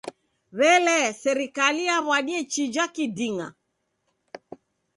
[0.57, 3.47] W'elee, serikaliyaw'adie chija kiding'a?